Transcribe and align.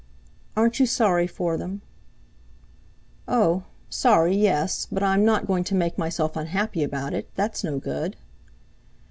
"Aren't 0.57 0.79
you 0.79 0.87
sorry 0.87 1.27
for 1.27 1.57
them?" 1.57 1.83
"Oh! 3.27 3.65
sorry—yes, 3.91 4.87
but 4.91 5.03
I'm 5.03 5.23
not 5.23 5.45
going 5.45 5.63
to 5.65 5.75
make 5.75 5.99
myself 5.99 6.35
unhappy 6.35 6.81
about 6.81 7.13
it; 7.13 7.29
that's 7.35 7.63
no 7.63 7.77
good." 7.77 8.15